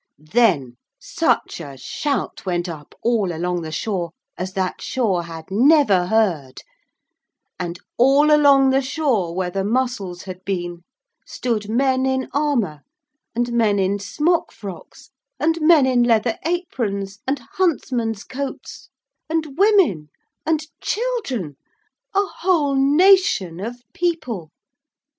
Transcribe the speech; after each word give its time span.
Then 0.33 0.77
such 0.99 1.61
a 1.61 1.77
shout 1.77 2.43
went 2.43 2.67
up 2.67 2.95
all 3.03 3.31
along 3.31 3.61
the 3.61 3.71
shore 3.71 4.13
as 4.35 4.53
that 4.53 4.81
shore 4.81 5.21
had 5.25 5.51
never 5.51 6.07
heard; 6.07 6.61
and 7.59 7.77
all 7.99 8.31
along 8.33 8.71
the 8.71 8.81
shore 8.81 9.35
where 9.35 9.51
the 9.51 9.63
mussels 9.63 10.23
had 10.23 10.43
been, 10.43 10.81
stood 11.23 11.69
men 11.69 12.07
in 12.07 12.29
armour 12.33 12.81
and 13.35 13.53
men 13.53 13.77
in 13.77 13.99
smock 13.99 14.51
frocks 14.51 15.11
and 15.39 15.61
men 15.61 15.85
in 15.85 16.01
leather 16.01 16.39
aprons 16.47 17.19
and 17.27 17.37
huntsmen's 17.59 18.23
coats 18.23 18.89
and 19.29 19.55
women 19.55 20.09
and 20.47 20.65
children 20.81 21.57
a 22.15 22.25
whole 22.39 22.73
nation 22.73 23.59
of 23.59 23.83
people. 23.93 24.49